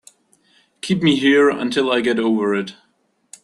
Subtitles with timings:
[0.81, 2.73] Keep me here until I get over it.